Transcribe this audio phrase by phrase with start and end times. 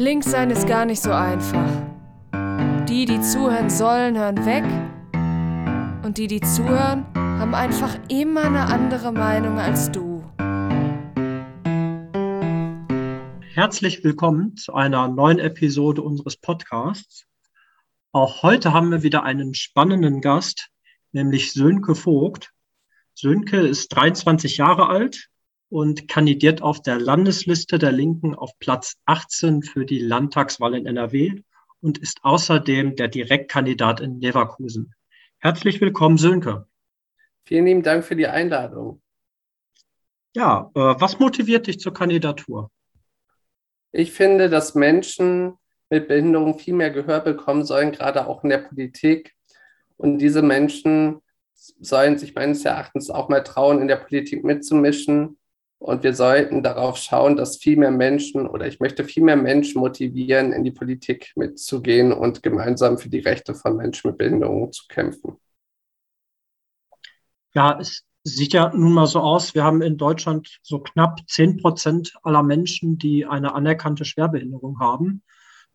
[0.00, 1.68] Links sein ist gar nicht so einfach.
[2.88, 4.64] Die, die zuhören sollen, hören weg.
[6.02, 10.24] Und die, die zuhören, haben einfach immer eine andere Meinung als du.
[13.52, 17.26] Herzlich willkommen zu einer neuen Episode unseres Podcasts.
[18.12, 20.70] Auch heute haben wir wieder einen spannenden Gast,
[21.12, 22.52] nämlich Sönke Vogt.
[23.12, 25.28] Sönke ist 23 Jahre alt,
[25.70, 31.42] und kandidiert auf der Landesliste der Linken auf Platz 18 für die Landtagswahl in NRW
[31.80, 34.94] und ist außerdem der Direktkandidat in Leverkusen.
[35.38, 36.66] Herzlich willkommen, Sönke.
[37.44, 39.00] Vielen lieben Dank für die Einladung.
[40.34, 42.70] Ja, äh, was motiviert dich zur Kandidatur?
[43.92, 45.54] Ich finde, dass Menschen
[45.88, 49.34] mit Behinderung viel mehr Gehör bekommen sollen, gerade auch in der Politik.
[49.96, 51.20] Und diese Menschen
[51.54, 55.39] sollen sich meines Erachtens auch mal trauen, in der Politik mitzumischen
[55.80, 59.80] und wir sollten darauf schauen, dass viel mehr Menschen oder ich möchte viel mehr Menschen
[59.80, 64.84] motivieren, in die Politik mitzugehen und gemeinsam für die Rechte von Menschen mit Behinderungen zu
[64.88, 65.38] kämpfen.
[67.54, 71.56] Ja, es sieht ja nun mal so aus, wir haben in Deutschland so knapp 10
[71.56, 75.22] Prozent aller Menschen, die eine anerkannte Schwerbehinderung haben.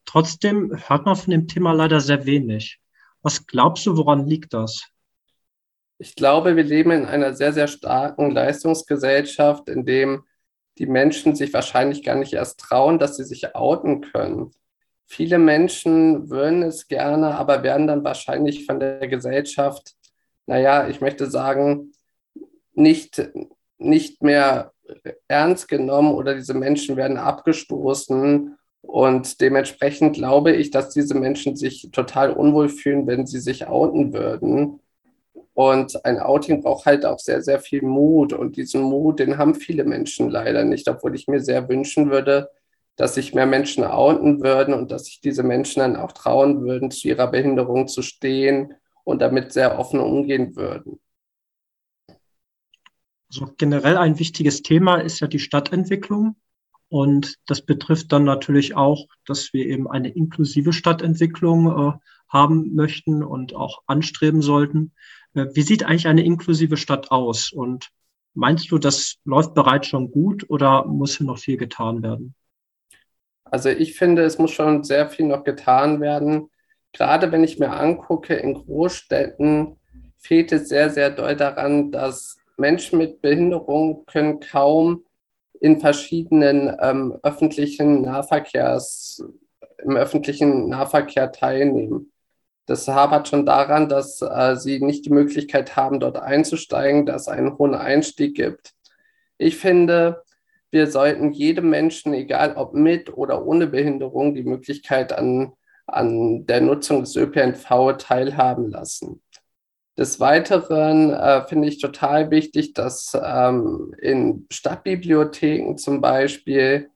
[0.06, 2.80] Trotzdem hört man von dem Thema leider sehr wenig.
[3.24, 4.88] Was glaubst du, woran liegt das?
[5.98, 10.26] Ich glaube, wir leben in einer sehr, sehr starken Leistungsgesellschaft, in dem
[10.78, 14.52] die Menschen sich wahrscheinlich gar nicht erst trauen, dass sie sich outen können.
[15.06, 19.96] Viele Menschen würden es gerne, aber werden dann wahrscheinlich von der Gesellschaft,
[20.48, 21.94] naja, ich möchte sagen,
[22.74, 23.32] nicht,
[23.78, 24.74] nicht mehr
[25.28, 28.58] ernst genommen oder diese Menschen werden abgestoßen.
[28.82, 34.14] Und dementsprechend glaube ich, dass diese Menschen sich total unwohl fühlen, wenn sie sich outen
[34.14, 34.80] würden.
[35.56, 38.34] Und ein Outing braucht halt auch sehr, sehr viel Mut.
[38.34, 42.50] Und diesen Mut, den haben viele Menschen leider nicht, obwohl ich mir sehr wünschen würde,
[42.98, 46.92] dass sich mehr Menschen outen würden und dass sich diese Menschen dann auch trauen würden,
[46.92, 48.74] zu ihrer Behinderung zu stehen
[49.06, 51.00] und damit sehr offen umgehen würden.
[53.30, 56.36] Also generell ein wichtiges Thema ist ja die Stadtentwicklung.
[56.90, 61.94] Und das betrifft dann natürlich auch, dass wir eben eine inklusive Stadtentwicklung äh,
[62.28, 64.92] haben möchten und auch anstreben sollten.
[65.36, 67.52] Wie sieht eigentlich eine inklusive Stadt aus?
[67.52, 67.90] Und
[68.34, 72.36] meinst du, das läuft bereits schon gut oder muss hier noch viel getan werden?
[73.44, 76.50] Also ich finde, es muss schon sehr viel noch getan werden.
[76.94, 79.78] Gerade wenn ich mir angucke, in Großstädten
[80.18, 85.04] fehlt es sehr, sehr doll daran, dass Menschen mit Behinderung können kaum
[85.60, 89.24] in verschiedenen ähm, öffentlichen Nahverkehrs,
[89.84, 92.12] im öffentlichen Nahverkehr teilnehmen.
[92.66, 97.28] Das hapert schon daran, dass äh, sie nicht die Möglichkeit haben, dort einzusteigen, dass es
[97.28, 98.74] einen hohen Einstieg gibt.
[99.38, 100.24] Ich finde,
[100.72, 105.54] wir sollten jedem Menschen, egal ob mit oder ohne Behinderung, die Möglichkeit an,
[105.86, 109.22] an der Nutzung des ÖPNV teilhaben lassen.
[109.98, 116.90] Des Weiteren äh, finde ich total wichtig, dass ähm, in Stadtbibliotheken zum Beispiel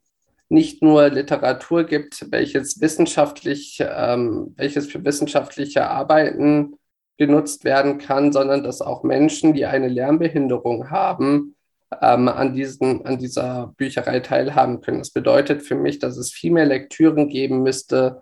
[0.50, 6.74] nicht nur Literatur gibt, welches wissenschaftlich, ähm, welches für wissenschaftliche Arbeiten
[7.18, 11.56] genutzt werden kann, sondern dass auch Menschen, die eine Lernbehinderung haben,
[12.02, 15.00] ähm, an, diesen, an dieser Bücherei teilhaben können.
[15.00, 18.22] Das bedeutet für mich, dass es viel mehr Lektüren geben müsste,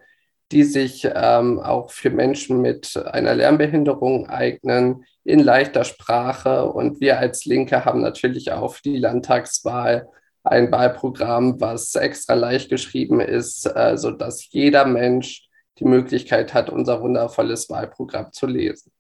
[0.52, 6.66] die sich ähm, auch für Menschen mit einer Lernbehinderung eignen, in leichter Sprache.
[6.66, 10.08] Und wir als Linke haben natürlich auch die Landtagswahl
[10.48, 15.48] ein Wahlprogramm, was extra leicht geschrieben ist, äh, sodass jeder Mensch
[15.80, 18.92] die Möglichkeit hat, unser wundervolles Wahlprogramm zu lesen.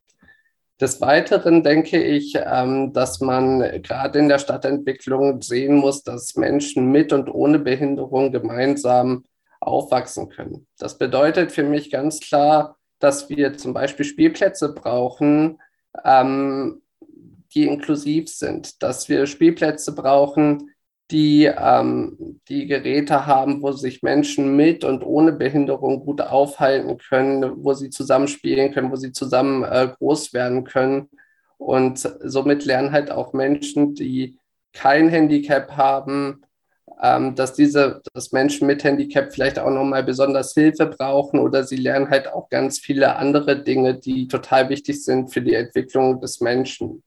[0.80, 6.92] Des Weiteren denke ich, ähm, dass man gerade in der Stadtentwicklung sehen muss, dass Menschen
[6.92, 9.24] mit und ohne Behinderung gemeinsam
[9.60, 10.68] aufwachsen können.
[10.78, 15.60] Das bedeutet für mich ganz klar, dass wir zum Beispiel Spielplätze brauchen,
[16.06, 16.84] ähm,
[17.54, 20.72] die inklusiv sind, dass wir Spielplätze brauchen,
[21.12, 27.64] die ähm, die Geräte haben, wo sich Menschen mit und ohne Behinderung gut aufhalten können,
[27.64, 31.10] wo sie zusammen spielen können, wo sie zusammen äh, groß werden können.
[31.58, 34.38] Und somit lernen halt auch Menschen, die
[34.74, 36.42] kein Handicap haben,
[37.02, 41.78] ähm, dass diese, dass Menschen mit Handicap vielleicht auch nochmal besonders Hilfe brauchen oder sie
[41.78, 46.42] lernen halt auch ganz viele andere Dinge, die total wichtig sind für die Entwicklung des
[46.42, 47.04] Menschen.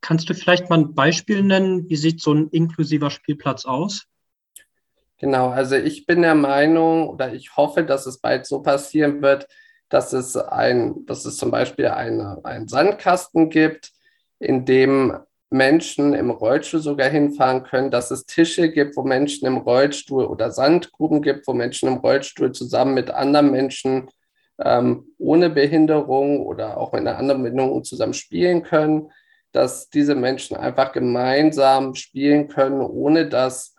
[0.00, 1.88] Kannst du vielleicht mal ein Beispiel nennen?
[1.88, 4.06] Wie sieht so ein inklusiver Spielplatz aus?
[5.18, 9.48] Genau, also ich bin der Meinung oder ich hoffe, dass es bald so passieren wird,
[9.88, 13.92] dass es ein, dass es zum Beispiel eine, einen Sandkasten gibt,
[14.38, 15.16] in dem
[15.48, 20.50] Menschen im Rollstuhl sogar hinfahren können, dass es Tische gibt, wo Menschen im Rollstuhl oder
[20.50, 24.10] Sandgruben gibt, wo Menschen im Rollstuhl zusammen mit anderen Menschen
[24.58, 29.10] ähm, ohne Behinderung oder auch mit einer anderen Behinderung zusammen spielen können,
[29.52, 33.76] dass diese Menschen einfach gemeinsam spielen können, ohne dass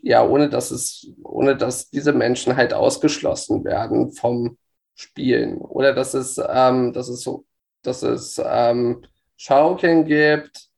[0.00, 4.56] ja, ohne dass es, ohne dass diese Menschen halt ausgeschlossen werden vom
[4.94, 5.58] Spielen.
[5.58, 7.44] Oder dass es, ähm, dass es so,
[7.82, 9.02] dass es ähm,
[9.36, 10.68] Schaukeln gibt,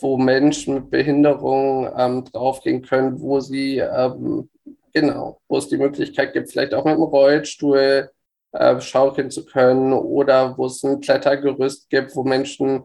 [0.00, 4.50] wo Menschen mit Behinderung ähm, draufgehen können, wo sie, ähm,
[4.92, 8.10] genau, wo es die Möglichkeit gibt, vielleicht auch mit dem Rollstuhl
[8.52, 12.84] äh, schaukeln zu können oder wo es ein Klettergerüst gibt, wo Menschen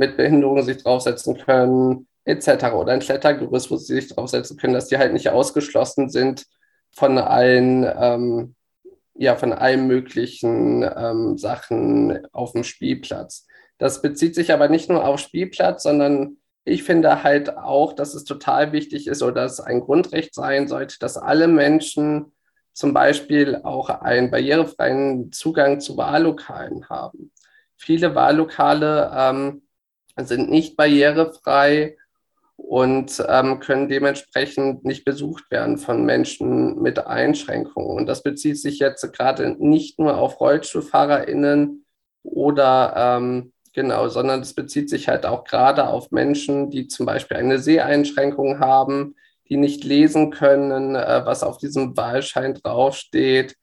[0.00, 2.72] mit Behinderung sich draufsetzen können, etc.
[2.72, 6.46] Oder ein Klettergerüst, wo sie sich draufsetzen können, dass die halt nicht ausgeschlossen sind
[6.90, 8.54] von allen, ähm,
[9.14, 13.46] ja, von allen möglichen ähm, Sachen auf dem Spielplatz.
[13.76, 18.24] Das bezieht sich aber nicht nur auf Spielplatz, sondern ich finde halt auch, dass es
[18.24, 22.32] total wichtig ist oder dass es ein Grundrecht sein sollte, dass alle Menschen
[22.72, 27.32] zum Beispiel auch einen barrierefreien Zugang zu Wahllokalen haben.
[27.76, 29.62] Viele Wahllokale ähm,
[30.26, 31.96] sind nicht barrierefrei
[32.56, 37.96] und ähm, können dementsprechend nicht besucht werden von Menschen mit Einschränkungen.
[37.96, 41.84] Und das bezieht sich jetzt gerade nicht nur auf RollstuhlfahrerInnen
[42.22, 47.36] oder ähm, Genau, sondern es bezieht sich halt auch gerade auf Menschen, die zum Beispiel
[47.36, 49.14] eine Seheinschränkung haben,
[49.48, 53.56] die nicht lesen können, äh, was auf diesem Wahlschein draufsteht.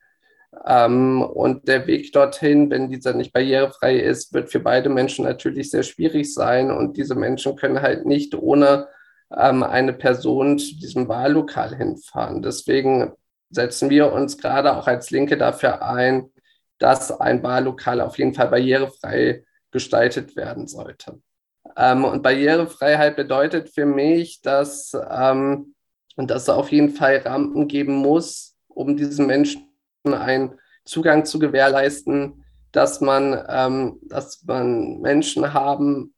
[0.66, 5.70] Ähm, und der Weg dorthin, wenn dieser nicht barrierefrei ist, wird für beide Menschen natürlich
[5.72, 6.72] sehr schwierig sein.
[6.72, 8.88] Und diese Menschen können halt nicht ohne
[9.36, 12.42] ähm, eine Person zu diesem Wahllokal hinfahren.
[12.42, 13.14] Deswegen
[13.50, 16.32] setzen wir uns gerade auch als Linke dafür ein,
[16.80, 21.20] dass ein Wahllokal auf jeden Fall barrierefrei gestaltet werden sollte.
[21.76, 25.76] Ähm, und Barrierefreiheit bedeutet für mich, dass, ähm,
[26.16, 29.67] dass es auf jeden Fall Rampen geben muss, um diesen Menschen
[30.14, 36.14] einen Zugang zu gewährleisten, dass man, ähm, dass man Menschen haben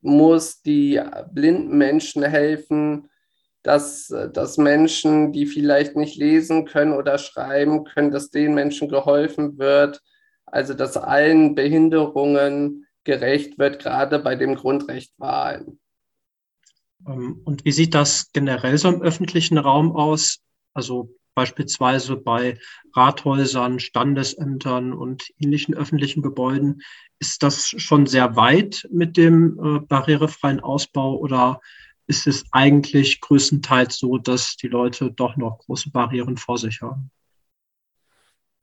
[0.00, 1.00] muss, die
[1.32, 3.08] blinden Menschen helfen,
[3.62, 9.58] dass, dass Menschen, die vielleicht nicht lesen können oder schreiben können, dass den Menschen geholfen
[9.58, 10.00] wird.
[10.46, 15.80] Also dass allen Behinderungen gerecht wird, gerade bei dem Grundrecht Wahlen.
[17.06, 20.38] Ähm, und wie sieht das generell so im öffentlichen Raum aus?
[20.72, 22.58] Also beispielsweise bei
[22.94, 26.82] Rathäusern, Standesämtern und ähnlichen öffentlichen Gebäuden.
[27.20, 31.60] Ist das schon sehr weit mit dem äh, barrierefreien Ausbau oder
[32.08, 37.10] ist es eigentlich größtenteils so, dass die Leute doch noch große Barrieren vor sich haben?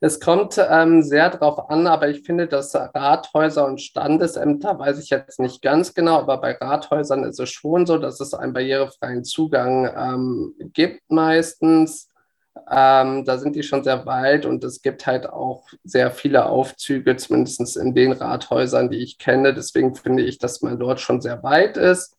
[0.00, 5.10] Es kommt ähm, sehr darauf an, aber ich finde, dass Rathäuser und Standesämter, weiß ich
[5.10, 9.24] jetzt nicht ganz genau, aber bei Rathäusern ist es schon so, dass es einen barrierefreien
[9.24, 12.10] Zugang ähm, gibt meistens.
[12.70, 17.16] Ähm, da sind die schon sehr weit und es gibt halt auch sehr viele Aufzüge,
[17.16, 19.54] zumindest in den Rathäusern, die ich kenne.
[19.54, 22.16] Deswegen finde ich, dass man dort schon sehr weit ist.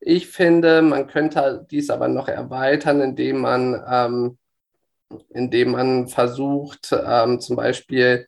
[0.00, 4.38] Ich finde, man könnte dies aber noch erweitern, indem man ähm,
[5.30, 8.26] indem man versucht, ähm, zum Beispiel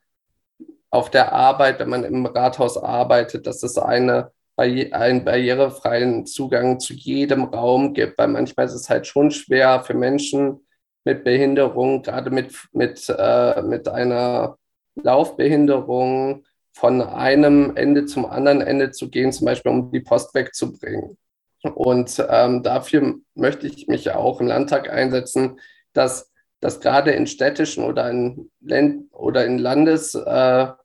[0.90, 6.94] auf der Arbeit, wenn man im Rathaus arbeitet, dass es eine, einen barrierefreien Zugang zu
[6.94, 10.65] jedem Raum gibt, weil manchmal ist es halt schon schwer für Menschen
[11.06, 14.58] mit Behinderung, gerade mit, mit, äh, mit einer
[14.96, 21.16] Laufbehinderung, von einem Ende zum anderen Ende zu gehen, zum Beispiel um die Post wegzubringen.
[21.62, 25.58] Und ähm, dafür möchte ich mich auch im Landtag einsetzen,
[25.94, 26.30] dass
[26.60, 30.76] dass gerade in städtischen oder in, Länd oder in Landesstellen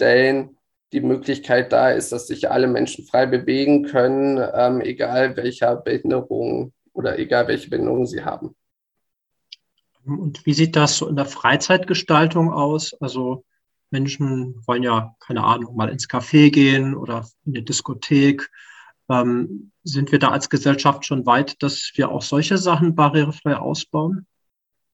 [0.00, 0.48] äh,
[0.92, 6.72] die Möglichkeit da ist, dass sich alle Menschen frei bewegen können, ähm, egal welcher Behinderung
[6.92, 8.56] oder egal welche Behinderung sie haben.
[10.04, 12.94] Und wie sieht das so in der Freizeitgestaltung aus?
[13.00, 13.44] Also
[13.90, 18.50] Menschen wollen ja, keine Ahnung, mal ins Café gehen oder in die Diskothek.
[19.10, 24.26] Ähm, sind wir da als Gesellschaft schon weit, dass wir auch solche Sachen barrierefrei ausbauen?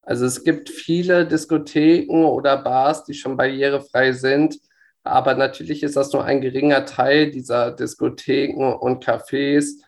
[0.03, 4.59] Also es gibt viele Diskotheken oder Bars, die schon barrierefrei sind,
[5.03, 9.83] aber natürlich ist das nur ein geringer Teil dieser Diskotheken und Cafés.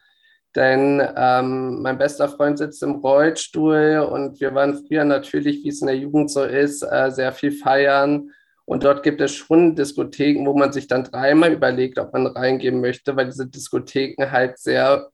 [0.56, 5.80] Denn ähm, mein bester Freund sitzt im Rollstuhl und wir waren früher natürlich, wie es
[5.80, 8.30] in der Jugend so ist, äh, sehr viel feiern.
[8.64, 12.80] Und dort gibt es schon Diskotheken, wo man sich dann dreimal überlegt, ob man reingehen
[12.80, 15.08] möchte, weil diese Diskotheken halt sehr,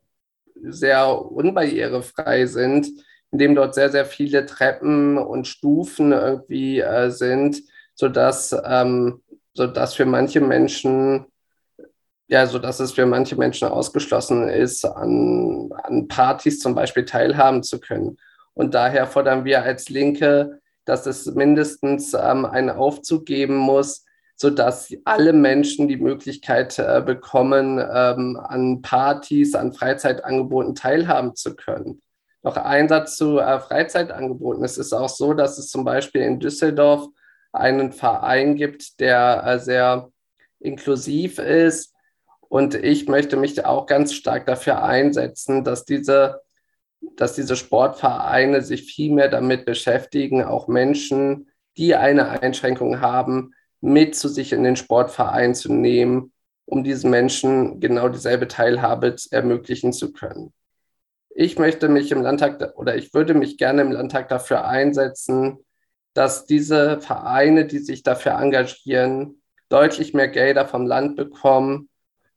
[0.54, 2.88] sehr unbarrierefrei sind
[3.34, 7.60] in dem dort sehr, sehr viele Treppen und Stufen irgendwie äh, sind,
[7.96, 9.22] sodass, ähm,
[9.54, 11.26] sodass für manche Menschen
[12.28, 17.62] ja, so dass es für manche Menschen ausgeschlossen ist, an, an Partys zum Beispiel teilhaben
[17.62, 18.16] zu können.
[18.54, 24.04] Und daher fordern wir als Linke, dass es mindestens ähm, einen Aufzug geben muss,
[24.36, 32.02] sodass alle Menschen die Möglichkeit äh, bekommen, ähm, an Partys, an Freizeitangeboten teilhaben zu können.
[32.42, 34.64] Noch ein Satz zu äh, Freizeitangeboten.
[34.64, 37.08] Es ist auch so, dass es zum Beispiel in Düsseldorf
[37.52, 40.10] einen Verein gibt, der äh, sehr
[40.60, 41.93] inklusiv ist.
[42.54, 46.40] Und ich möchte mich auch ganz stark dafür einsetzen, dass diese,
[47.16, 54.14] dass diese Sportvereine sich viel mehr damit beschäftigen, auch Menschen, die eine Einschränkung haben, mit
[54.14, 56.32] zu sich in den Sportverein zu nehmen,
[56.64, 60.52] um diesen Menschen genau dieselbe Teilhabe ermöglichen zu können.
[61.30, 65.58] Ich möchte mich im Landtag oder ich würde mich gerne im Landtag dafür einsetzen,
[66.12, 71.88] dass diese Vereine, die sich dafür engagieren, deutlich mehr Gelder vom Land bekommen,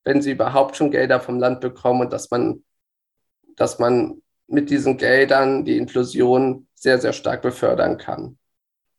[0.08, 2.64] wenn sie überhaupt schon Gelder vom Land bekommen und dass man,
[3.58, 8.38] dass man mit diesen Geldern die Inklusion sehr, sehr stark befördern kann.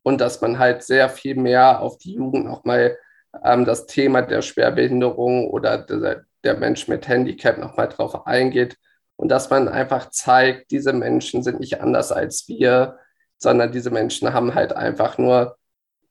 [0.02, 2.98] Und dass man halt sehr viel mehr auf die Jugend nochmal
[3.42, 8.76] ähm, das Thema der Schwerbehinderung oder der, der Mensch mit Handicap nochmal drauf eingeht
[9.16, 12.98] und dass man einfach zeigt, diese Menschen sind nicht anders als wir,
[13.38, 15.56] sondern diese Menschen haben halt einfach nur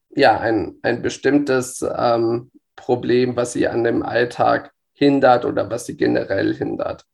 [0.10, 5.96] ja, ein, ein bestimmtes ähm, Problem, was sie an dem Alltag hindert oder was sie
[5.96, 7.06] generell hindert.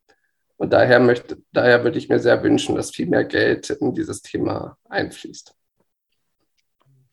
[0.57, 4.21] Und daher, möchte, daher würde ich mir sehr wünschen, dass viel mehr Geld in dieses
[4.21, 5.53] Thema einfließt.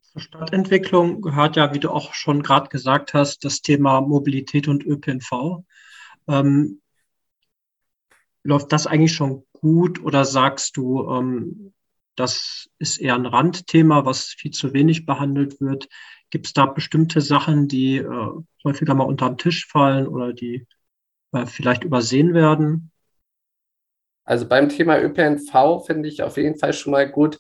[0.02, 4.84] Zur Stadtentwicklung gehört ja, wie du auch schon gerade gesagt hast, das Thema Mobilität und
[4.84, 5.64] ÖPNV.
[6.28, 6.80] Ähm,
[8.42, 11.72] läuft das eigentlich schon gut oder sagst du, ähm,
[12.16, 15.88] das ist eher ein Randthema, was viel zu wenig behandelt wird.
[16.30, 18.30] Gibt es da bestimmte Sachen, die äh,
[18.64, 20.66] häufiger mal unter den Tisch fallen oder die
[21.32, 22.92] äh, vielleicht übersehen werden?
[24.24, 27.38] Also beim Thema ÖPNV finde ich auf jeden Fall schon mal gut,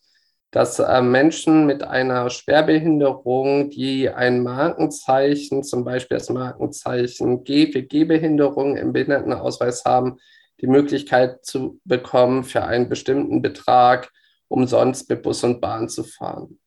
[0.50, 7.82] dass äh, Menschen mit einer Schwerbehinderung, die ein Markenzeichen, zum Beispiel das Markenzeichen G für
[7.82, 10.18] Gehbehinderung im Behindertenausweis haben,
[10.60, 14.10] die Möglichkeit zu bekommen, für einen bestimmten Betrag
[14.48, 16.59] umsonst mit Bus und Bahn zu fahren.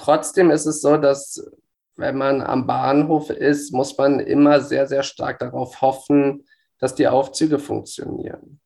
[0.00, 1.46] Trotzdem ist es so, dass
[1.96, 6.46] wenn man am Bahnhof ist, muss man immer sehr, sehr stark darauf hoffen,
[6.78, 8.60] dass die Aufzüge funktionieren.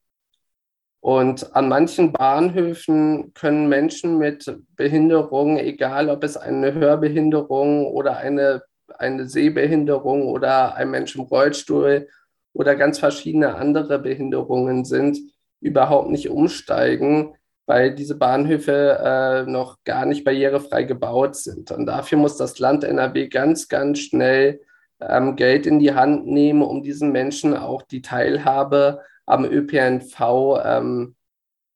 [1.00, 8.62] Und an manchen Bahnhöfen können Menschen mit Behinderung, egal ob es eine Hörbehinderung oder eine,
[8.96, 12.08] eine Sehbehinderung oder ein Mensch im Rollstuhl
[12.52, 15.18] oder ganz verschiedene andere Behinderungen sind,
[15.60, 17.34] überhaupt nicht umsteigen,
[17.66, 18.98] weil diese Bahnhöfe
[19.46, 21.70] äh, noch gar nicht barrierefrei gebaut sind.
[21.70, 24.60] Und dafür muss das Land NRW ganz, ganz schnell
[25.00, 31.16] ähm, Geld in die Hand nehmen, um diesen Menschen auch die Teilhabe am ÖPNV ähm,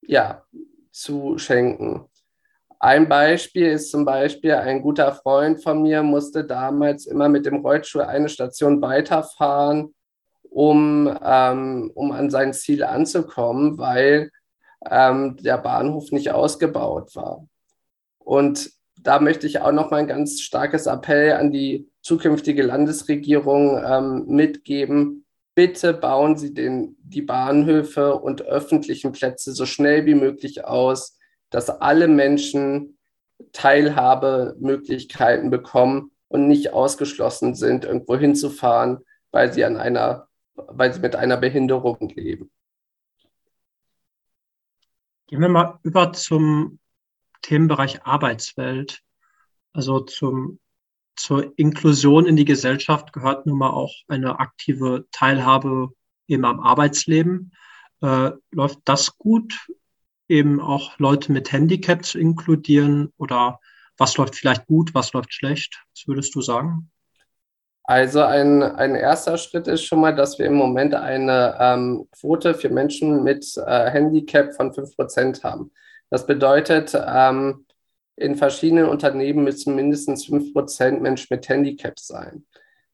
[0.02, 0.42] ja,
[0.90, 2.08] zu schenken.
[2.80, 7.56] Ein Beispiel ist zum Beispiel, ein guter Freund von mir musste damals immer mit dem
[7.56, 9.94] Rollstuhl eine Station weiterfahren,
[10.50, 14.30] um, ähm, um an sein Ziel anzukommen, weil
[14.84, 17.46] ähm, der Bahnhof nicht ausgebaut war.
[18.18, 18.70] Und
[19.00, 24.26] da möchte ich auch noch mal ein ganz starkes Appell an die zukünftige Landesregierung ähm,
[24.26, 25.24] mitgeben.
[25.54, 31.18] Bitte bauen Sie den, die Bahnhöfe und öffentlichen Plätze so schnell wie möglich aus,
[31.50, 32.98] dass alle Menschen
[33.52, 38.98] Teilhabemöglichkeiten bekommen und nicht ausgeschlossen sind, irgendwo hinzufahren,
[39.30, 42.50] weil sie an einer, weil sie mit einer Behinderung leben.
[45.28, 46.78] Gehen wir mal über zum
[47.42, 49.02] Themenbereich Arbeitswelt.
[49.74, 50.58] Also zum,
[51.16, 55.90] zur Inklusion in die Gesellschaft gehört nun mal auch eine aktive Teilhabe
[56.28, 57.52] eben am Arbeitsleben.
[58.00, 59.68] Äh, läuft das gut,
[60.28, 63.12] eben auch Leute mit Handicap zu inkludieren?
[63.18, 63.60] Oder
[63.98, 65.84] was läuft vielleicht gut, was läuft schlecht?
[65.94, 66.90] Was würdest du sagen?
[67.90, 72.52] Also ein, ein erster Schritt ist schon mal, dass wir im Moment eine ähm, Quote
[72.52, 75.72] für Menschen mit äh, Handicap von 5% haben.
[76.10, 77.64] Das bedeutet, ähm,
[78.14, 82.44] in verschiedenen Unternehmen müssen mindestens 5% Menschen mit Handicap sein.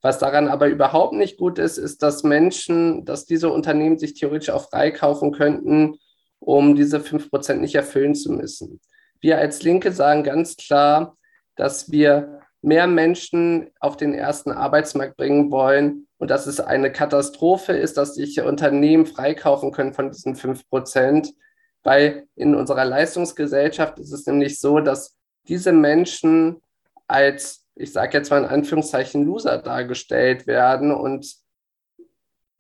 [0.01, 4.51] Was daran aber überhaupt nicht gut ist, ist, dass Menschen, dass diese Unternehmen sich theoretisch
[4.51, 5.99] auch freikaufen könnten,
[6.39, 8.81] um diese 5% nicht erfüllen zu müssen.
[9.21, 11.17] Wir als Linke sagen ganz klar,
[11.57, 17.73] dass wir mehr Menschen auf den ersten Arbeitsmarkt bringen wollen und dass es eine Katastrophe
[17.73, 21.35] ist, dass sich Unternehmen freikaufen können von diesen 5 Prozent,
[21.83, 25.15] weil in unserer Leistungsgesellschaft ist es nämlich so, dass
[25.47, 26.63] diese Menschen
[27.07, 31.35] als, ich sage jetzt mal in Anführungszeichen, Loser dargestellt werden und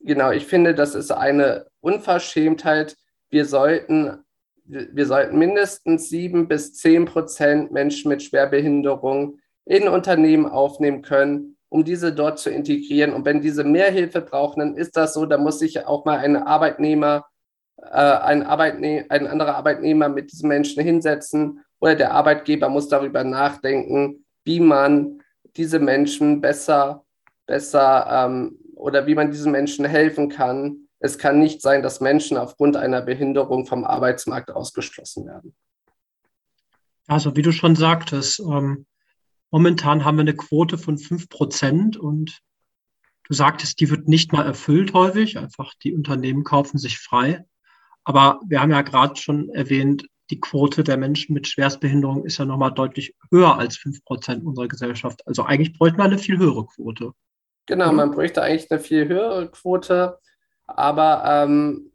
[0.00, 2.94] genau, ich finde, das ist eine Unverschämtheit.
[3.30, 4.23] Wir sollten,
[4.66, 11.85] wir sollten mindestens sieben bis zehn Prozent Menschen mit Schwerbehinderung in Unternehmen aufnehmen können, um
[11.85, 13.12] diese dort zu integrieren.
[13.12, 16.18] Und wenn diese mehr Hilfe brauchen, dann ist das so, da muss sich auch mal
[16.18, 17.26] ein Arbeitnehmer,
[17.78, 23.25] äh, ein, Arbeitne ein anderer Arbeitnehmer mit diesen Menschen hinsetzen oder der Arbeitgeber muss darüber
[23.25, 25.21] nachdenken, wie man
[25.56, 27.04] diese Menschen besser,
[27.47, 30.88] besser ähm, oder wie man diesen Menschen helfen kann.
[30.99, 35.54] Es kann nicht sein, dass Menschen aufgrund einer Behinderung vom Arbeitsmarkt ausgeschlossen werden.
[37.06, 38.87] Also wie du schon sagtest, ähm,
[39.54, 42.40] momentan haben wir eine Quote von 5 Prozent und
[43.28, 47.44] du sagtest, die wird nicht mal erfüllt häufig, einfach die Unternehmen kaufen sich frei.
[48.02, 52.44] Aber wir haben ja gerade schon erwähnt, die Quote der Menschen mit Schwerstbehinderung ist ja
[52.44, 55.25] nochmal deutlich höher als 5 Prozent unserer Gesellschaft.
[55.25, 57.12] Also eigentlich bräuchte man eine viel höhere Quote.
[57.66, 60.18] Genau, man bräuchte eigentlich eine viel höhere Quote,
[60.66, 61.92] aber ähm,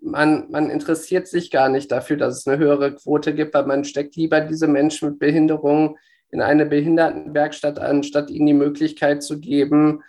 [0.00, 3.82] man, man interessiert sich gar nicht dafür, dass es eine höhere Quote gibt, weil man
[3.82, 5.98] steckt lieber diese Menschen mit Behinderung
[6.32, 10.02] in eine Behindertenwerkstatt, anstatt ihnen die Möglichkeit zu geben,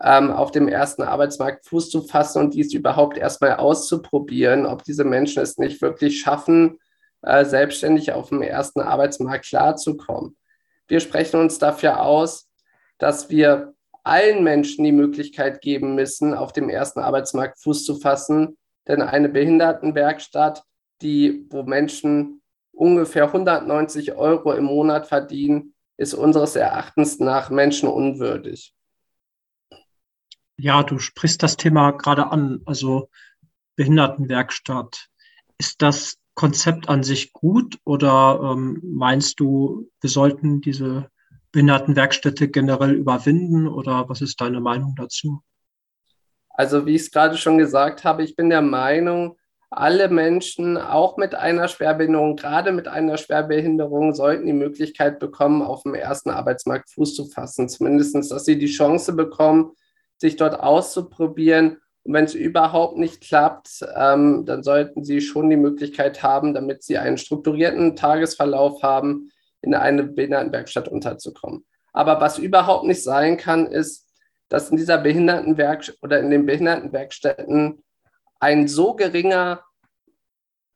[0.00, 5.04] ähm, auf dem ersten Arbeitsmarkt Fuß zu fassen und dies überhaupt erstmal auszuprobieren, ob diese
[5.04, 6.78] Menschen es nicht wirklich schaffen,
[7.22, 10.36] äh, selbstständig auf dem ersten Arbeitsmarkt klarzukommen.
[10.86, 12.48] Wir sprechen uns dafür aus,
[12.98, 18.58] dass wir allen Menschen die Möglichkeit geben müssen, auf dem ersten Arbeitsmarkt Fuß zu fassen.
[18.86, 20.62] Denn eine Behindertenwerkstatt,
[21.02, 22.39] die, wo Menschen
[22.72, 28.74] ungefähr 190 Euro im Monat verdienen, ist unseres Erachtens nach menschenunwürdig.
[30.56, 33.08] Ja, du sprichst das Thema gerade an, also
[33.76, 35.08] Behindertenwerkstatt.
[35.58, 41.10] Ist das Konzept an sich gut oder ähm, meinst du, wir sollten diese
[41.52, 45.42] Behindertenwerkstätte generell überwinden oder was ist deine Meinung dazu?
[46.50, 49.36] Also wie ich es gerade schon gesagt habe, ich bin der Meinung,
[49.70, 55.84] alle Menschen, auch mit einer Schwerbehinderung, gerade mit einer Schwerbehinderung, sollten die Möglichkeit bekommen, auf
[55.84, 57.68] dem ersten Arbeitsmarkt Fuß zu fassen.
[57.68, 59.72] Zumindest, dass sie die Chance bekommen,
[60.18, 61.78] sich dort auszuprobieren.
[62.02, 66.82] Und wenn es überhaupt nicht klappt, ähm, dann sollten sie schon die Möglichkeit haben, damit
[66.82, 69.30] sie einen strukturierten Tagesverlauf haben,
[69.62, 71.64] in eine Behindertenwerkstatt unterzukommen.
[71.92, 74.08] Aber was überhaupt nicht sein kann, ist,
[74.48, 77.84] dass in dieser Behindertenwerk oder in den Behindertenwerkstätten
[78.40, 79.62] ein so geringer,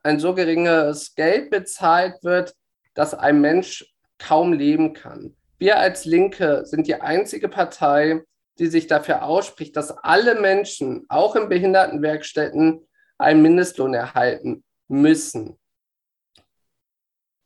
[0.03, 2.55] ein so geringes Geld bezahlt wird,
[2.95, 5.35] dass ein Mensch kaum leben kann.
[5.59, 8.23] Wir als Linke sind die einzige Partei,
[8.59, 12.87] die sich dafür ausspricht, dass alle Menschen, auch in Behindertenwerkstätten,
[13.19, 15.59] einen Mindestlohn erhalten müssen.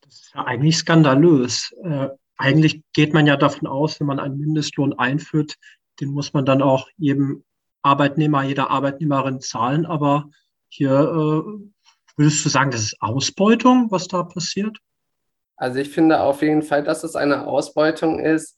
[0.01, 1.73] Das ist ja eigentlich skandalös.
[1.83, 5.57] Äh, eigentlich geht man ja davon aus, wenn man einen Mindestlohn einführt,
[6.01, 7.45] den muss man dann auch jedem
[7.83, 9.87] Arbeitnehmer, jeder Arbeitnehmerin zahlen.
[9.87, 10.31] Aber
[10.69, 11.69] hier äh,
[12.17, 14.79] würdest du sagen, das ist Ausbeutung, was da passiert?
[15.57, 18.57] Also ich finde auf jeden Fall, dass es eine Ausbeutung ist,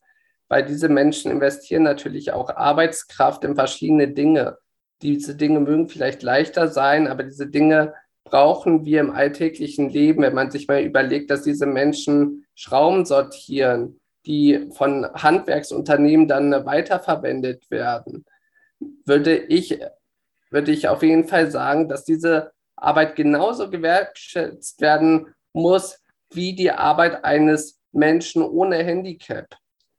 [0.48, 4.58] weil diese Menschen investieren natürlich auch Arbeitskraft in verschiedene Dinge.
[5.00, 10.34] Diese Dinge mögen vielleicht leichter sein, aber diese Dinge brauchen wir im alltäglichen Leben, wenn
[10.34, 18.26] man sich mal überlegt, dass diese Menschen Schrauben sortieren, die von Handwerksunternehmen dann weiterverwendet werden,
[19.04, 19.78] würde ich,
[20.50, 26.70] würde ich auf jeden Fall sagen, dass diese Arbeit genauso gewertschätzt werden muss wie die
[26.70, 29.46] Arbeit eines Menschen ohne Handicap.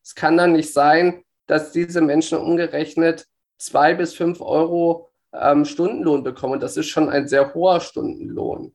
[0.03, 6.23] Es kann dann nicht sein, dass diese Menschen umgerechnet zwei bis fünf Euro ähm, Stundenlohn
[6.23, 6.59] bekommen.
[6.59, 8.73] Das ist schon ein sehr hoher Stundenlohn.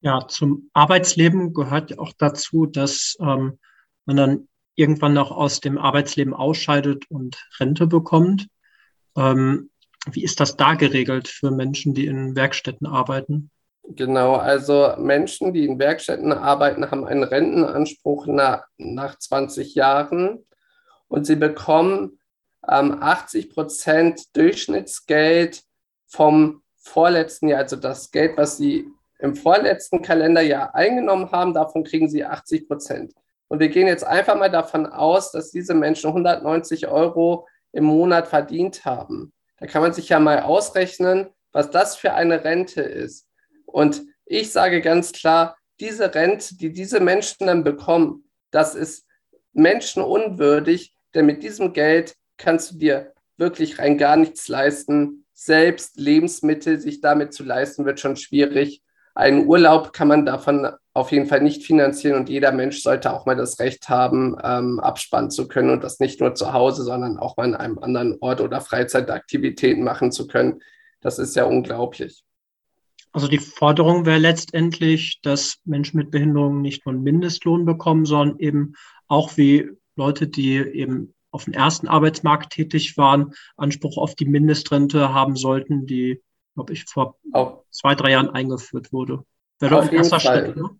[0.00, 3.58] Ja, zum Arbeitsleben gehört auch dazu, dass ähm,
[4.04, 8.48] man dann irgendwann noch aus dem Arbeitsleben ausscheidet und Rente bekommt.
[9.16, 9.70] Ähm,
[10.10, 13.50] wie ist das da geregelt für Menschen, die in Werkstätten arbeiten?
[13.84, 20.44] Genau, also Menschen, die in Werkstätten arbeiten, haben einen Rentenanspruch nach, nach 20 Jahren
[21.08, 22.18] und sie bekommen
[22.68, 25.62] ähm, 80 Prozent Durchschnittsgeld
[26.06, 28.86] vom vorletzten Jahr, also das Geld, was Sie
[29.18, 33.14] im vorletzten Kalenderjahr eingenommen haben, davon kriegen Sie 80 Prozent.
[33.52, 38.26] Und wir gehen jetzt einfach mal davon aus, dass diese Menschen 190 Euro im Monat
[38.26, 39.34] verdient haben.
[39.58, 43.28] Da kann man sich ja mal ausrechnen, was das für eine Rente ist.
[43.66, 49.04] Und ich sage ganz klar, diese Rente, die diese Menschen dann bekommen, das ist
[49.52, 55.26] menschenunwürdig, denn mit diesem Geld kannst du dir wirklich rein gar nichts leisten.
[55.34, 58.82] Selbst Lebensmittel sich damit zu leisten, wird schon schwierig.
[59.14, 63.24] Einen Urlaub kann man davon auf jeden Fall nicht finanzieren und jeder Mensch sollte auch
[63.24, 67.18] mal das Recht haben, ähm, abspannen zu können und das nicht nur zu Hause, sondern
[67.18, 70.60] auch mal an einem anderen Ort oder Freizeitaktivitäten machen zu können.
[71.00, 72.24] Das ist ja unglaublich.
[73.12, 78.38] Also die Forderung wäre letztendlich, dass Menschen mit Behinderungen nicht nur einen Mindestlohn bekommen, sondern
[78.38, 78.74] eben
[79.06, 85.12] auch wie Leute, die eben auf dem ersten Arbeitsmarkt tätig waren, Anspruch auf die Mindestrente
[85.12, 86.22] haben sollten, die,
[86.54, 87.64] glaube ich, vor auch.
[87.70, 89.24] zwei, drei Jahren eingeführt wurde.
[89.58, 90.20] Wäre auf jeden Fall.
[90.20, 90.70] Schritt, ne?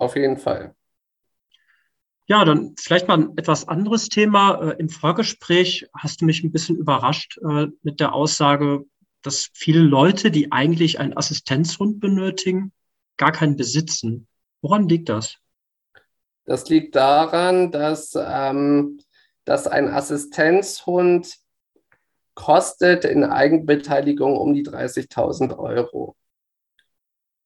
[0.00, 0.74] Auf jeden Fall.
[2.26, 4.70] Ja, dann vielleicht mal ein etwas anderes Thema.
[4.70, 8.86] Äh, Im Vorgespräch hast du mich ein bisschen überrascht äh, mit der Aussage,
[9.20, 12.72] dass viele Leute, die eigentlich einen Assistenzhund benötigen,
[13.18, 14.26] gar keinen besitzen.
[14.62, 15.36] Woran liegt das?
[16.46, 19.00] Das liegt daran, dass, ähm,
[19.44, 21.36] dass ein Assistenzhund
[22.34, 26.16] kostet in Eigenbeteiligung um die 30.000 Euro.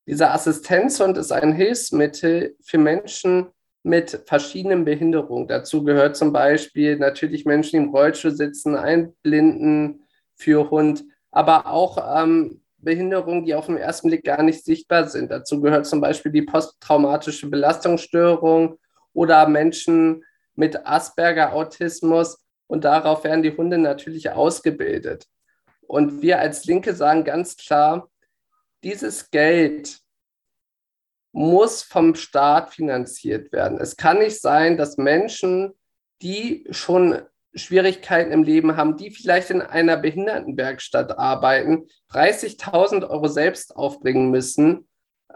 [0.07, 3.47] Dieser Assistenzhund ist ein Hilfsmittel für Menschen
[3.83, 5.49] mit verschiedenen Behinderungen.
[5.49, 12.63] Dazu gehört zum Beispiel natürlich Menschen, die im Rollstuhl sitzen, ein Blindenführhund, aber auch ähm,
[12.79, 15.31] Behinderungen, die auf den ersten Blick gar nicht sichtbar sind.
[15.31, 18.79] Dazu gehört zum Beispiel die posttraumatische Belastungsstörung
[19.13, 22.39] oder Menschen mit Asperger-Autismus.
[22.67, 25.27] Und darauf werden die Hunde natürlich ausgebildet.
[25.87, 28.09] Und wir als Linke sagen ganz klar,
[28.85, 29.99] dieses Geld
[31.33, 33.79] muss vom Staat finanziert werden.
[33.81, 35.73] Es kann nicht sein, dass Menschen,
[36.23, 37.23] die schon
[37.55, 44.89] Schwierigkeiten im Leben haben, die vielleicht in einer Behindertenwerkstatt arbeiten, 30.000 Euro selbst aufbringen müssen.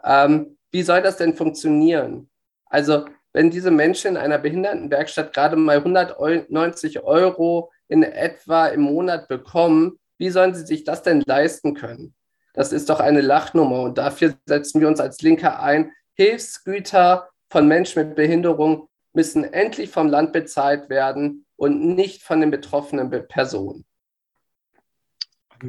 [0.04, 2.30] Ähm, wie soll das denn funktionieren?
[2.66, 9.28] Also wenn diese Menschen in einer Behindertenwerkstatt gerade mal 190 Euro in etwa im Monat
[9.28, 12.14] bekommen, wie sollen sie sich das denn leisten können?
[12.58, 15.92] Das ist doch eine Lachnummer und dafür setzen wir uns als Linke ein.
[16.14, 22.50] Hilfsgüter von Menschen mit Behinderung müssen endlich vom Land bezahlt werden und nicht von den
[22.50, 23.84] betroffenen Personen.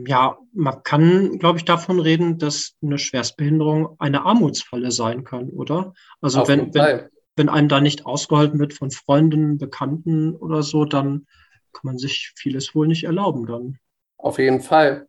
[0.07, 5.93] Ja, man kann, glaube ich, davon reden, dass eine Schwerstbehinderung eine Armutsfalle sein kann, oder?
[6.21, 11.27] Also wenn, wenn, wenn einem da nicht ausgehalten wird von Freunden, Bekannten oder so, dann
[11.71, 13.77] kann man sich vieles wohl nicht erlauben dann.
[14.17, 15.07] Auf jeden Fall.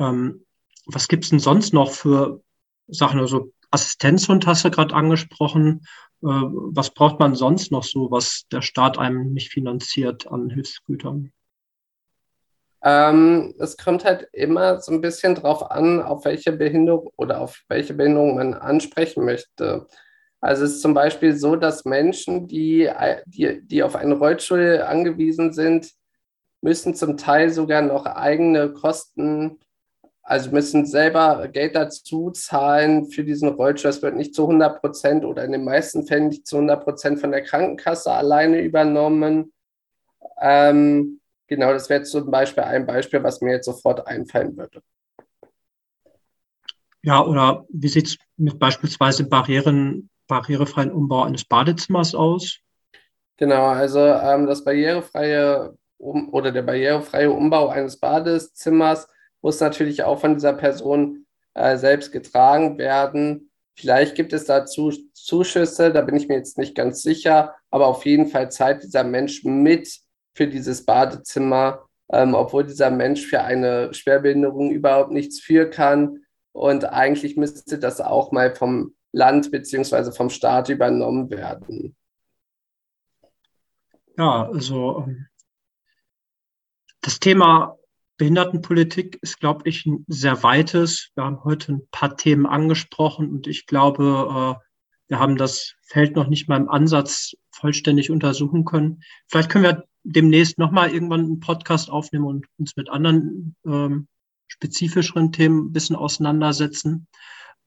[0.00, 0.44] Ähm,
[0.86, 2.42] was gibt es denn sonst noch für
[2.88, 3.20] Sachen?
[3.20, 5.86] Also Assistenzhund hast du gerade angesprochen.
[6.22, 11.32] Äh, was braucht man sonst noch so, was der Staat einem nicht finanziert an Hilfsgütern?
[12.82, 17.62] Ähm, es kommt halt immer so ein bisschen drauf an, auf welche Behinderung oder auf
[17.68, 19.86] welche Behinderung man ansprechen möchte.
[20.42, 22.90] Also es ist zum Beispiel so, dass Menschen, die,
[23.24, 25.90] die, die auf einen Rollstuhl angewiesen sind,
[26.60, 29.58] müssen zum Teil sogar noch eigene Kosten
[30.26, 33.90] also müssen selber Geld dazu zahlen für diesen Rollstuhl.
[33.90, 37.20] Das wird nicht zu 100 Prozent oder in den meisten Fällen nicht zu 100 Prozent
[37.20, 39.52] von der Krankenkasse alleine übernommen.
[40.40, 44.80] Ähm, genau, das wäre zum Beispiel ein Beispiel, was mir jetzt sofort einfallen würde.
[47.02, 52.60] Ja, oder wie sieht es mit beispielsweise Barrieren, barrierefreien Umbau eines Badezimmers aus?
[53.36, 59.06] Genau, also ähm, das barrierefreie um, oder der barrierefreie Umbau eines Badezimmers
[59.44, 63.50] muss natürlich auch von dieser Person äh, selbst getragen werden.
[63.76, 68.06] Vielleicht gibt es dazu Zuschüsse, da bin ich mir jetzt nicht ganz sicher, aber auf
[68.06, 70.00] jeden Fall zahlt dieser Mensch mit
[70.34, 76.24] für dieses Badezimmer, ähm, obwohl dieser Mensch für eine Schwerbehinderung überhaupt nichts für kann.
[76.52, 80.12] Und eigentlich müsste das auch mal vom Land bzw.
[80.12, 81.94] vom Staat übernommen werden.
[84.16, 85.26] Ja, also ähm,
[87.02, 87.76] das Thema
[88.16, 91.10] Behindertenpolitik ist, glaube ich, ein sehr weites.
[91.14, 94.64] Wir haben heute ein paar Themen angesprochen und ich glaube, äh,
[95.08, 99.02] wir haben das Feld noch nicht mal im Ansatz vollständig untersuchen können.
[99.28, 104.08] Vielleicht können wir demnächst nochmal irgendwann einen Podcast aufnehmen und uns mit anderen ähm,
[104.46, 107.06] spezifischeren Themen ein bisschen auseinandersetzen.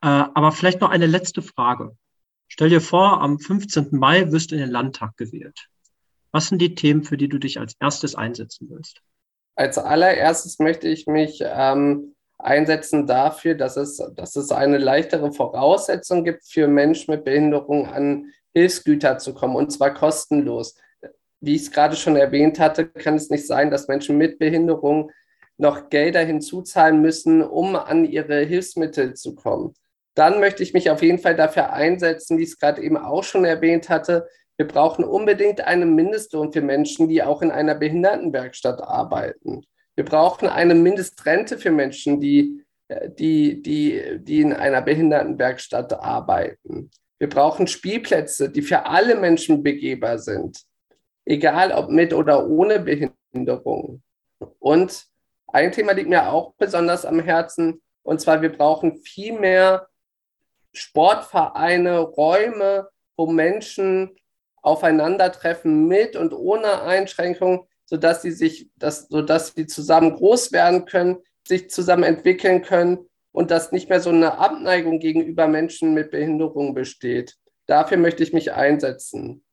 [0.02, 1.98] Äh, aber vielleicht noch eine letzte Frage.
[2.48, 3.90] Stell dir vor, am 15.
[3.92, 5.68] Mai wirst du in den Landtag gewählt.
[6.32, 9.02] Was sind die Themen, für die du dich als erstes einsetzen willst?
[9.58, 16.24] Als allererstes möchte ich mich ähm, einsetzen dafür, dass es, dass es eine leichtere Voraussetzung
[16.24, 20.76] gibt für Menschen mit Behinderung an Hilfsgüter zu kommen und zwar kostenlos.
[21.42, 25.12] Wie ich es gerade schon erwähnt hatte, kann es nicht sein, dass Menschen mit Behinderung
[25.58, 29.74] noch Gelder hinzuzahlen müssen, um an ihre Hilfsmittel zu kommen.
[30.14, 33.24] Dann möchte ich mich auf jeden Fall dafür einsetzen, wie ich es gerade eben auch
[33.24, 38.82] schon erwähnt hatte, wir brauchen unbedingt einen Mindestlohn für Menschen, die auch in einer Behindertenwerkstatt
[38.82, 39.66] arbeiten.
[39.96, 46.90] Wir brauchen eine Mindestrente für Menschen, die die, die, die in einer Behindertenwerkstatt arbeiten.
[47.20, 50.64] Wir brauchen Spielplätze, die für alle Menschen begehbar sind,
[51.26, 54.02] egal ob mit oder ohne Behinderung.
[54.60, 55.08] Und
[55.48, 59.88] ein Thema liegt mir auch besonders am Herzen, und zwar wir brauchen viel mehr
[60.74, 64.16] Sportvereine, Räume, wo Menschen
[64.68, 71.18] aufeinandertreffen mit und ohne Einschränkung, sodass sie sich, das, sodass sie zusammen groß werden können,
[71.48, 76.74] sich zusammen entwickeln können und dass nicht mehr so eine Abneigung gegenüber Menschen mit Behinderung
[76.74, 77.38] besteht.
[77.66, 79.46] Dafür möchte ich mich einsetzen.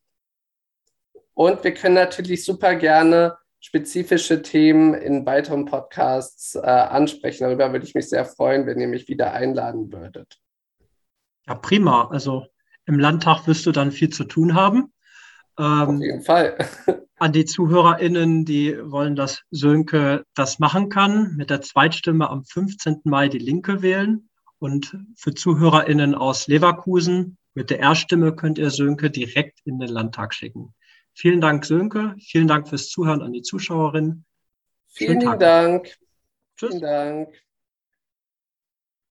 [1.33, 7.44] Und wir können natürlich super gerne spezifische Themen in weiteren Podcasts äh, ansprechen.
[7.44, 10.40] Darüber würde ich mich sehr freuen, wenn ihr mich wieder einladen würdet.
[11.46, 12.09] Ja, prima.
[12.11, 12.46] Also
[12.87, 14.92] im Landtag wirst du dann viel zu tun haben.
[15.59, 16.57] Ähm, Auf jeden Fall.
[17.19, 23.03] an die ZuhörerInnen, die wollen, dass Sönke das machen kann, mit der Zweitstimme am 15.
[23.05, 24.29] Mai die Linke wählen.
[24.59, 30.35] Und für ZuhörerInnen aus Leverkusen mit der Erststimme könnt ihr Sönke direkt in den Landtag
[30.35, 30.75] schicken.
[31.14, 32.17] Vielen Dank, Sönke.
[32.19, 34.25] Vielen Dank fürs Zuhören an die Zuschauerinnen.
[34.88, 35.97] Vielen Dank.
[36.57, 36.71] Tschüss.
[36.71, 37.43] Vielen Dank.